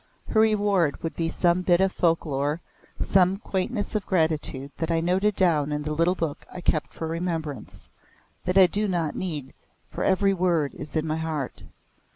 Her 0.29 0.39
reward 0.39 1.03
would 1.03 1.15
be 1.15 1.29
some 1.29 1.61
bit 1.61 1.79
of 1.79 1.91
folk 1.91 2.25
lore, 2.25 2.59
some 2.99 3.37
quaintness 3.37 3.93
of 3.93 4.03
gratitude 4.07 4.71
that 4.79 4.89
I 4.89 4.99
noted 4.99 5.35
down 5.35 5.71
in 5.71 5.83
the 5.83 5.91
little 5.93 6.15
book 6.15 6.43
I 6.51 6.59
kept 6.59 6.91
for 6.91 7.05
remembrance 7.07 7.87
that 8.45 8.57
I 8.57 8.65
do 8.65 8.87
not 8.87 9.13
need, 9.15 9.53
for 9.91 10.03
every 10.03 10.33
word 10.33 10.73
is 10.73 10.95
in 10.95 11.05
my 11.05 11.17
heart. 11.17 11.65